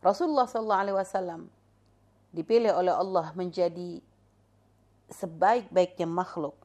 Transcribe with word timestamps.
Rasulullah 0.00 0.48
sallallahu 0.48 0.82
alaihi 0.82 0.98
wasallam 0.98 1.42
dipilih 2.32 2.72
oleh 2.72 2.94
Allah 2.94 3.32
menjadi 3.36 4.00
sebaik-baiknya 5.12 6.08
makhluk. 6.08 6.56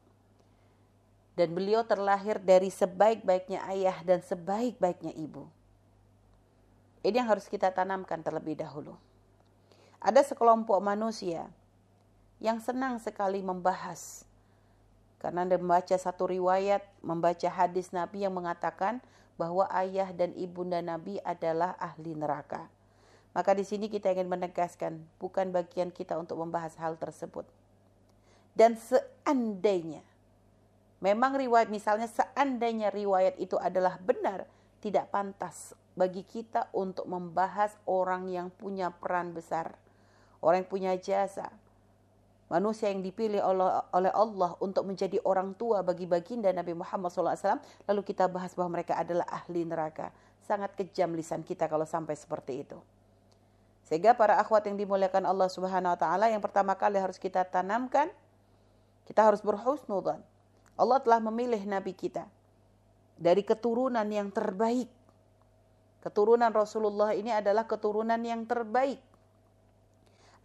Dan 1.36 1.52
beliau 1.52 1.84
terlahir 1.84 2.40
dari 2.40 2.72
sebaik-baiknya 2.72 3.60
ayah 3.68 4.00
dan 4.00 4.24
sebaik-baiknya 4.24 5.12
ibu. 5.12 5.44
Ini 7.04 7.20
yang 7.20 7.28
harus 7.28 7.44
kita 7.44 7.68
tanamkan 7.68 8.24
terlebih 8.24 8.56
dahulu. 8.56 8.96
Ada 10.00 10.24
sekelompok 10.24 10.80
manusia 10.80 11.44
yang 12.40 12.56
senang 12.56 12.96
sekali 13.04 13.44
membahas 13.44 14.24
karena 15.26 15.48
Anda 15.48 15.56
membaca 15.56 15.96
satu 15.96 16.28
riwayat, 16.28 16.84
membaca 17.00 17.48
hadis 17.48 17.90
Nabi 17.90 18.24
yang 18.28 18.36
mengatakan 18.36 19.00
bahwa 19.40 19.68
ayah 19.72 20.12
dan 20.12 20.32
ibunda 20.36 20.80
Nabi 20.84 21.20
adalah 21.24 21.76
ahli 21.80 22.12
neraka. 22.14 22.68
Maka 23.36 23.52
di 23.52 23.68
sini 23.68 23.92
kita 23.92 24.08
ingin 24.16 24.32
menegaskan 24.32 24.96
bukan 25.20 25.52
bagian 25.52 25.92
kita 25.92 26.16
untuk 26.16 26.40
membahas 26.40 26.72
hal 26.80 26.96
tersebut. 26.96 27.44
Dan 28.56 28.80
seandainya 28.80 30.00
memang 31.04 31.36
riwayat 31.36 31.68
misalnya 31.68 32.08
seandainya 32.08 32.88
riwayat 32.88 33.36
itu 33.36 33.60
adalah 33.60 34.00
benar, 34.00 34.48
tidak 34.80 35.12
pantas 35.12 35.76
bagi 35.92 36.24
kita 36.24 36.72
untuk 36.72 37.04
membahas 37.04 37.76
orang 37.84 38.32
yang 38.32 38.48
punya 38.48 38.88
peran 38.88 39.36
besar, 39.36 39.76
orang 40.40 40.64
yang 40.64 40.70
punya 40.72 40.92
jasa, 40.96 41.52
manusia 42.48 42.88
yang 42.88 43.04
dipilih 43.04 43.44
oleh 43.92 44.12
Allah 44.16 44.56
untuk 44.64 44.88
menjadi 44.88 45.20
orang 45.28 45.52
tua 45.60 45.84
bagi 45.84 46.08
baginda 46.08 46.48
Nabi 46.56 46.72
Muhammad 46.72 47.12
SAW, 47.12 47.60
lalu 47.84 48.00
kita 48.00 48.32
bahas 48.32 48.56
bahwa 48.56 48.80
mereka 48.80 48.96
adalah 48.96 49.28
ahli 49.28 49.68
neraka. 49.68 50.08
Sangat 50.40 50.72
kejam 50.72 51.12
lisan 51.12 51.44
kita 51.44 51.68
kalau 51.68 51.84
sampai 51.84 52.16
seperti 52.16 52.64
itu. 52.64 52.80
Sehingga 53.86 54.18
para 54.18 54.42
akhwat 54.42 54.66
yang 54.66 54.74
dimuliakan 54.74 55.22
Allah 55.24 55.46
Subhanahu 55.46 55.94
wa 55.94 55.98
taala 55.98 56.26
yang 56.26 56.42
pertama 56.42 56.74
kali 56.74 56.98
harus 56.98 57.16
kita 57.22 57.46
tanamkan 57.46 58.10
kita 59.06 59.22
harus 59.22 59.40
berhusnudzan. 59.40 60.18
Allah 60.76 60.98
telah 61.00 61.22
memilih 61.22 61.62
nabi 61.64 61.94
kita 61.94 62.26
dari 63.16 63.46
keturunan 63.46 64.04
yang 64.10 64.28
terbaik. 64.34 64.90
Keturunan 66.02 66.50
Rasulullah 66.52 67.14
ini 67.14 67.32
adalah 67.32 67.64
keturunan 67.64 68.18
yang 68.20 68.44
terbaik. 68.44 69.00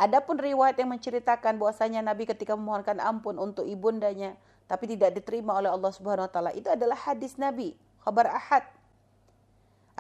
Adapun 0.02 0.42
riwayat 0.42 0.82
yang 0.82 0.90
menceritakan 0.90 1.62
bahwasanya 1.62 2.02
Nabi 2.02 2.26
ketika 2.26 2.58
memohonkan 2.58 2.98
ampun 2.98 3.38
untuk 3.38 3.70
ibundanya 3.70 4.34
tapi 4.66 4.90
tidak 4.90 5.14
diterima 5.14 5.54
oleh 5.62 5.70
Allah 5.70 5.94
Subhanahu 5.94 6.26
wa 6.26 6.32
taala 6.32 6.52
itu 6.58 6.66
adalah 6.72 6.98
hadis 6.98 7.38
Nabi, 7.38 7.78
kabar 8.02 8.34
ahad. 8.34 8.66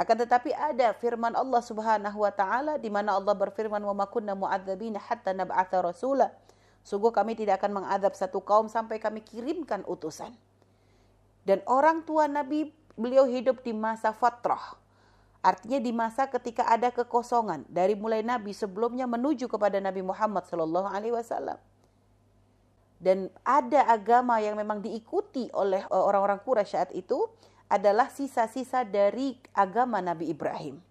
Akan 0.01 0.17
tetapi 0.17 0.49
ada 0.49 0.97
firman 0.97 1.37
Allah 1.37 1.61
Subhanahu 1.61 2.25
wa 2.25 2.33
taala 2.33 2.81
di 2.81 2.89
mana 2.89 3.21
Allah 3.21 3.37
berfirman 3.37 3.77
wa 3.85 3.93
ma 3.93 4.09
kunna 4.09 4.33
mu'adzabina 4.33 4.97
hatta 4.97 5.29
nab'atha 5.29 5.77
rasula. 5.77 6.33
Sungguh 6.81 7.13
kami 7.13 7.37
tidak 7.37 7.61
akan 7.61 7.85
mengadab 7.85 8.17
satu 8.17 8.41
kaum 8.41 8.65
sampai 8.65 8.97
kami 8.97 9.21
kirimkan 9.21 9.85
utusan. 9.85 10.33
Dan 11.45 11.61
orang 11.69 12.01
tua 12.01 12.25
Nabi 12.25 12.73
beliau 12.97 13.29
hidup 13.29 13.61
di 13.61 13.77
masa 13.77 14.09
fatrah. 14.09 14.73
Artinya 15.45 15.77
di 15.77 15.93
masa 15.93 16.25
ketika 16.25 16.65
ada 16.65 16.89
kekosongan 16.89 17.69
dari 17.69 17.93
mulai 17.93 18.25
Nabi 18.25 18.57
sebelumnya 18.57 19.05
menuju 19.05 19.45
kepada 19.45 19.77
Nabi 19.77 20.01
Muhammad 20.01 20.49
Shallallahu 20.49 20.89
Alaihi 20.89 21.13
Wasallam. 21.13 21.61
Dan 22.97 23.29
ada 23.45 23.85
agama 23.85 24.41
yang 24.41 24.57
memang 24.57 24.81
diikuti 24.81 25.49
oleh 25.53 25.85
eh, 25.85 26.03
orang-orang 26.09 26.41
Quraisy 26.41 26.73
saat 26.73 26.89
itu 26.97 27.29
adalah 27.71 28.11
sisa-sisa 28.11 28.83
dari 28.83 29.39
agama 29.55 30.03
Nabi 30.03 30.27
Ibrahim. 30.27 30.83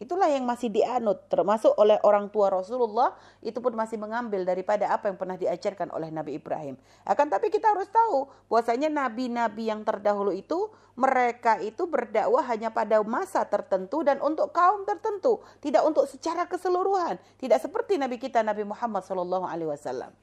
Itulah 0.00 0.32
yang 0.32 0.48
masih 0.48 0.72
dianut 0.72 1.28
termasuk 1.28 1.76
oleh 1.76 2.00
orang 2.00 2.32
tua 2.32 2.48
Rasulullah 2.48 3.12
itu 3.44 3.60
pun 3.60 3.76
masih 3.76 4.00
mengambil 4.00 4.48
daripada 4.48 4.88
apa 4.88 5.12
yang 5.12 5.20
pernah 5.20 5.36
diajarkan 5.36 5.92
oleh 5.92 6.08
Nabi 6.08 6.40
Ibrahim. 6.40 6.80
Akan 7.04 7.28
tapi 7.28 7.52
kita 7.52 7.68
harus 7.68 7.84
tahu 7.92 8.24
bahwasanya 8.48 8.88
nabi-nabi 8.88 9.68
yang 9.68 9.84
terdahulu 9.84 10.32
itu 10.32 10.72
mereka 10.96 11.60
itu 11.60 11.84
berdakwah 11.84 12.40
hanya 12.48 12.72
pada 12.72 13.04
masa 13.04 13.44
tertentu 13.44 14.00
dan 14.00 14.24
untuk 14.24 14.56
kaum 14.56 14.88
tertentu, 14.88 15.44
tidak 15.60 15.84
untuk 15.84 16.08
secara 16.08 16.48
keseluruhan, 16.48 17.20
tidak 17.36 17.60
seperti 17.60 18.00
nabi 18.00 18.16
kita 18.16 18.40
Nabi 18.40 18.64
Muhammad 18.64 19.04
wasallam. 19.04 20.16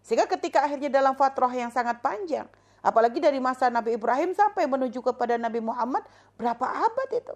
Sehingga 0.00 0.24
ketika 0.32 0.64
akhirnya 0.64 0.88
dalam 0.88 1.12
fatrah 1.12 1.52
yang 1.52 1.68
sangat 1.68 2.00
panjang, 2.00 2.48
apalagi 2.84 3.16
dari 3.16 3.40
masa 3.40 3.72
Nabi 3.72 3.96
Ibrahim 3.96 4.36
sampai 4.36 4.68
menuju 4.68 5.00
kepada 5.00 5.40
Nabi 5.40 5.64
Muhammad, 5.64 6.04
berapa 6.36 6.68
abad 6.68 7.08
itu? 7.16 7.34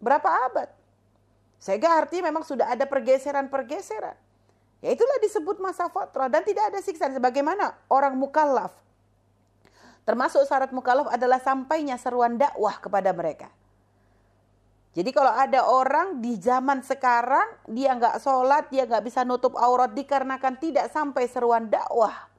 Berapa 0.00 0.48
abad? 0.48 0.68
Sehingga 1.60 1.94
artinya 1.94 2.32
memang 2.32 2.42
sudah 2.42 2.72
ada 2.72 2.88
pergeseran-pergeseran. 2.88 4.16
Ya 4.82 4.90
itulah 4.90 5.20
disebut 5.22 5.62
masa 5.62 5.86
fatrah 5.86 6.26
dan 6.26 6.42
tidak 6.42 6.74
ada 6.74 6.82
siksaan. 6.82 7.14
Sebagaimana 7.14 7.70
orang 7.86 8.18
mukallaf. 8.18 8.74
Termasuk 10.02 10.42
syarat 10.42 10.74
mukallaf 10.74 11.06
adalah 11.06 11.38
sampainya 11.38 11.94
seruan 11.94 12.34
dakwah 12.34 12.82
kepada 12.82 13.14
mereka. 13.14 13.46
Jadi 14.92 15.14
kalau 15.14 15.30
ada 15.30 15.70
orang 15.70 16.18
di 16.18 16.34
zaman 16.34 16.82
sekarang 16.82 17.46
dia 17.70 17.94
nggak 17.94 18.18
sholat, 18.18 18.66
dia 18.74 18.82
nggak 18.82 19.06
bisa 19.06 19.22
nutup 19.22 19.54
aurat 19.54 19.94
dikarenakan 19.94 20.58
tidak 20.58 20.90
sampai 20.90 21.30
seruan 21.30 21.70
dakwah 21.70 22.31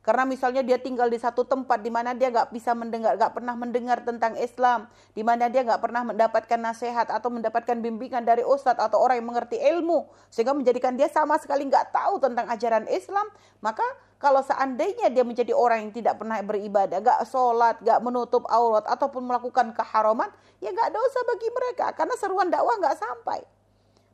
karena 0.00 0.24
misalnya 0.24 0.64
dia 0.64 0.80
tinggal 0.80 1.12
di 1.12 1.20
satu 1.20 1.44
tempat 1.44 1.84
di 1.84 1.92
mana 1.92 2.16
dia 2.16 2.32
nggak 2.32 2.48
bisa 2.56 2.72
mendengar, 2.72 3.20
nggak 3.20 3.36
pernah 3.36 3.52
mendengar 3.52 4.00
tentang 4.00 4.32
Islam, 4.40 4.88
di 5.12 5.20
mana 5.20 5.52
dia 5.52 5.60
nggak 5.60 5.76
pernah 5.76 6.08
mendapatkan 6.08 6.56
nasihat 6.56 7.12
atau 7.12 7.28
mendapatkan 7.28 7.76
bimbingan 7.76 8.24
dari 8.24 8.40
ustadz 8.40 8.80
atau 8.80 8.96
orang 8.96 9.20
yang 9.20 9.28
mengerti 9.28 9.60
ilmu, 9.60 10.08
sehingga 10.32 10.56
menjadikan 10.56 10.96
dia 10.96 11.12
sama 11.12 11.36
sekali 11.36 11.68
nggak 11.68 11.92
tahu 11.92 12.16
tentang 12.16 12.48
ajaran 12.48 12.88
Islam, 12.88 13.28
maka 13.60 13.84
kalau 14.16 14.40
seandainya 14.40 15.12
dia 15.12 15.20
menjadi 15.20 15.52
orang 15.52 15.88
yang 15.88 15.92
tidak 15.92 16.16
pernah 16.16 16.40
beribadah, 16.40 16.96
nggak 17.04 17.20
sholat, 17.28 17.76
nggak 17.84 18.00
menutup 18.00 18.48
aurat 18.48 18.88
ataupun 18.88 19.28
melakukan 19.28 19.76
keharaman, 19.76 20.32
ya 20.64 20.72
nggak 20.72 20.96
dosa 20.96 21.18
bagi 21.28 21.48
mereka 21.52 21.92
karena 21.92 22.16
seruan 22.16 22.48
dakwah 22.48 22.72
nggak 22.80 22.96
sampai. 22.96 23.44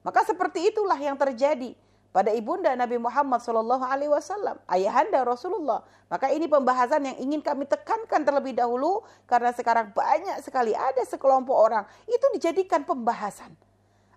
Maka 0.02 0.22
seperti 0.26 0.70
itulah 0.70 0.98
yang 0.98 1.14
terjadi 1.18 1.74
pada 2.16 2.32
ibunda 2.32 2.72
Nabi 2.72 2.96
Muhammad 2.96 3.44
Shallallahu 3.44 3.84
Alaihi 3.84 4.08
Wasallam, 4.08 4.56
ayahanda 4.72 5.20
Rasulullah. 5.20 5.84
Maka 6.08 6.32
ini 6.32 6.48
pembahasan 6.48 7.04
yang 7.04 7.20
ingin 7.20 7.44
kami 7.44 7.68
tekankan 7.68 8.24
terlebih 8.24 8.56
dahulu 8.56 9.04
karena 9.28 9.52
sekarang 9.52 9.92
banyak 9.92 10.40
sekali 10.40 10.72
ada 10.72 11.04
sekelompok 11.04 11.52
orang 11.52 11.84
itu 12.08 12.24
dijadikan 12.32 12.88
pembahasan. 12.88 13.52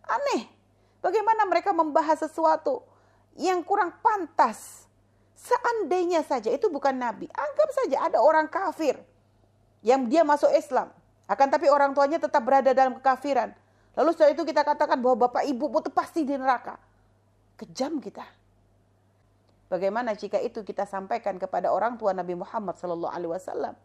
Aneh, 0.08 0.48
bagaimana 1.04 1.44
mereka 1.44 1.76
membahas 1.76 2.24
sesuatu 2.24 2.88
yang 3.36 3.60
kurang 3.68 3.92
pantas. 4.00 4.88
Seandainya 5.36 6.24
saja 6.24 6.56
itu 6.56 6.72
bukan 6.72 6.96
Nabi, 6.96 7.28
anggap 7.28 7.70
saja 7.84 8.08
ada 8.08 8.24
orang 8.24 8.48
kafir 8.48 8.96
yang 9.84 10.08
dia 10.08 10.24
masuk 10.24 10.52
Islam, 10.56 10.88
akan 11.28 11.48
tapi 11.52 11.68
orang 11.68 11.92
tuanya 11.92 12.16
tetap 12.16 12.48
berada 12.48 12.72
dalam 12.72 12.96
kekafiran. 12.96 13.52
Lalu 14.00 14.16
setelah 14.16 14.32
itu 14.32 14.44
kita 14.48 14.64
katakan 14.64 14.96
bahwa 15.04 15.28
bapak 15.28 15.44
ibu 15.52 15.68
itu 15.68 15.92
pasti 15.92 16.24
di 16.24 16.40
neraka. 16.40 16.80
Kejam 17.60 18.00
kita. 18.00 18.24
Bagaimana 19.68 20.16
jika 20.16 20.40
itu 20.40 20.64
kita 20.64 20.88
sampaikan 20.88 21.36
kepada 21.36 21.70
orang 21.76 22.00
tua 22.00 22.16
Nabi 22.16 22.40
Muhammad 22.40 22.80
Sallallahu 22.80 23.12
Alaihi 23.12 23.32
Wasallam? 23.36 23.76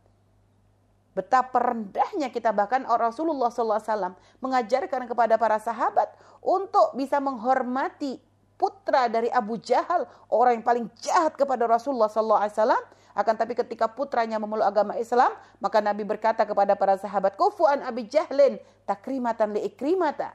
Betapa 1.15 1.59
rendahnya 1.59 2.31
kita 2.31 2.51
bahkan 2.51 2.83
Rasulullah 2.87 3.47
SAW 3.47 4.19
mengajarkan 4.43 5.07
kepada 5.07 5.39
para 5.39 5.63
sahabat 5.63 6.11
untuk 6.43 6.91
bisa 6.99 7.23
menghormati 7.23 8.19
putra 8.59 9.07
dari 9.07 9.31
Abu 9.31 9.55
Jahal, 9.63 10.11
orang 10.27 10.59
yang 10.59 10.67
paling 10.67 10.87
jahat 10.99 11.39
kepada 11.39 11.71
Rasulullah 11.71 12.11
SAW. 12.11 12.75
Akan 13.15 13.39
tapi 13.39 13.55
ketika 13.55 13.87
putranya 13.87 14.43
memeluk 14.43 14.67
agama 14.67 14.99
Islam, 14.99 15.31
maka 15.63 15.79
Nabi 15.79 16.03
berkata 16.03 16.43
kepada 16.43 16.75
para 16.75 16.99
sahabat, 16.99 17.39
Kufu'an 17.39 17.87
Abi 17.87 18.11
Jahlin, 18.11 18.59
takrimatan 18.83 19.55
li 19.55 19.71
ikrimata. 19.71 20.35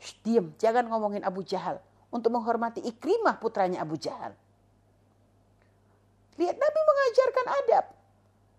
Shh, 0.00 0.16
diam, 0.24 0.56
jangan 0.56 0.88
ngomongin 0.88 1.20
Abu 1.28 1.44
Jahal 1.44 1.76
untuk 2.08 2.32
menghormati 2.32 2.80
Ikrimah 2.84 3.36
putranya 3.36 3.84
Abu 3.84 4.00
Jahal. 4.00 4.32
Lihat 6.38 6.56
Nabi 6.56 6.80
mengajarkan 6.80 7.46
adab. 7.64 7.84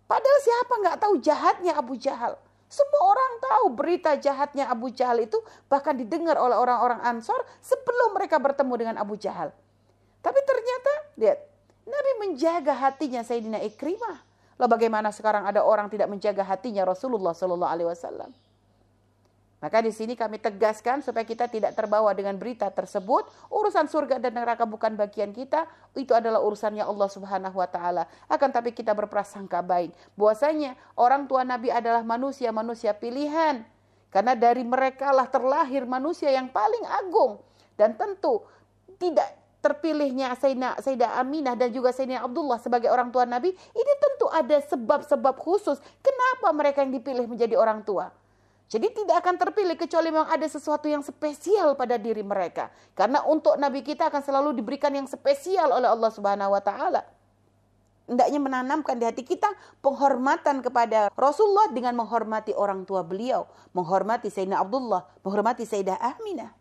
Padahal 0.09 0.39
siapa 0.41 0.73
nggak 0.83 0.97
tahu 0.99 1.13
jahatnya 1.21 1.73
Abu 1.77 1.95
Jahal. 1.95 2.35
Semua 2.69 3.01
orang 3.01 3.31
tahu 3.41 3.65
berita 3.73 4.13
jahatnya 4.13 4.69
Abu 4.69 4.93
Jahal 4.93 5.25
itu 5.25 5.41
bahkan 5.65 5.97
didengar 5.97 6.37
oleh 6.37 6.53
orang-orang 6.53 7.01
Ansor 7.01 7.41
sebelum 7.65 8.13
mereka 8.13 8.37
bertemu 8.37 8.73
dengan 8.77 8.95
Abu 9.01 9.17
Jahal. 9.17 9.49
Tapi 10.21 10.39
ternyata 10.45 10.93
lihat 11.17 11.39
Nabi 11.89 12.11
menjaga 12.21 12.77
hatinya 12.77 13.25
Sayyidina 13.25 13.63
Ikrimah. 13.65 14.21
Lalu 14.59 14.69
bagaimana 14.69 15.09
sekarang 15.09 15.47
ada 15.47 15.63
orang 15.63 15.87
tidak 15.89 16.11
menjaga 16.11 16.43
hatinya 16.45 16.85
Rasulullah 16.85 17.33
Sallallahu 17.33 17.73
Alaihi 17.73 17.89
Wasallam? 17.89 18.29
Maka 19.59 19.83
di 19.83 19.91
sini 19.91 20.15
kami 20.15 20.39
tegaskan 20.39 21.03
supaya 21.03 21.27
kita 21.27 21.51
tidak 21.51 21.75
terbawa 21.75 22.15
dengan 22.15 22.39
berita 22.39 22.71
tersebut. 22.71 23.27
Urusan 23.51 23.91
surga 23.91 24.15
dan 24.15 24.39
neraka 24.39 24.63
bukan 24.63 24.95
bagian 24.95 25.35
kita. 25.35 25.67
Itu 25.99 26.15
adalah 26.15 26.39
urusannya 26.39 26.87
Allah 26.87 27.09
subhanahu 27.11 27.59
wa 27.59 27.67
ta'ala. 27.67 28.07
Akan 28.31 28.55
tapi 28.55 28.71
kita 28.71 28.95
berprasangka 28.95 29.59
baik. 29.59 29.91
Bahwasanya 30.15 30.79
orang 30.95 31.27
tua 31.27 31.43
Nabi 31.43 31.75
adalah 31.75 32.07
manusia-manusia 32.07 32.95
pilihan. 32.95 33.67
Karena 34.09 34.33
dari 34.33 34.63
mereka 34.63 35.11
lah 35.11 35.27
terlahir 35.27 35.83
manusia 35.83 36.31
yang 36.31 36.47
paling 36.47 36.87
agung. 36.87 37.43
Dan 37.75 37.99
tentu 37.99 38.47
tidak 38.95 39.27
terpilihnya 39.59 40.39
Sayyidina, 40.39 40.79
Sayyidah 40.79 41.19
Aminah 41.19 41.59
dan 41.59 41.67
juga 41.75 41.91
Sayyidina 41.91 42.23
Abdullah 42.23 42.63
sebagai 42.63 42.87
orang 42.87 43.11
tua 43.11 43.27
Nabi, 43.27 43.51
ini 43.51 43.93
tentu 43.99 44.31
ada 44.31 44.55
sebab-sebab 44.55 45.35
khusus 45.35 45.83
kenapa 45.99 46.47
mereka 46.55 46.79
yang 46.79 46.95
dipilih 46.95 47.27
menjadi 47.27 47.59
orang 47.59 47.83
tua. 47.83 48.07
Jadi 48.69 48.93
tidak 48.93 49.25
akan 49.25 49.35
terpilih 49.41 49.73
kecuali 49.73 50.13
memang 50.13 50.29
ada 50.29 50.45
sesuatu 50.45 50.85
yang 50.85 51.01
spesial 51.01 51.73
pada 51.73 51.97
diri 51.97 52.21
mereka. 52.21 52.69
Karena 52.93 53.25
untuk 53.25 53.57
Nabi 53.57 53.81
kita 53.81 54.13
akan 54.13 54.21
selalu 54.21 54.53
diberikan 54.53 54.93
yang 54.93 55.09
spesial 55.09 55.73
oleh 55.73 55.89
Allah 55.89 56.11
Subhanahu 56.13 56.53
wa 56.53 56.61
taala 56.61 57.01
hendaknya 58.09 58.39
menanamkan 58.41 58.97
di 58.97 59.05
hati 59.05 59.21
kita 59.21 59.47
penghormatan 59.85 60.65
kepada 60.65 61.13
Rasulullah 61.13 61.69
dengan 61.69 61.93
menghormati 62.01 62.57
orang 62.57 62.83
tua 62.83 63.05
beliau, 63.05 63.45
menghormati 63.77 64.33
Sayyidina 64.33 64.57
Abdullah, 64.65 65.05
menghormati 65.21 65.63
Sayyidah 65.63 66.01
Aminah. 66.01 66.58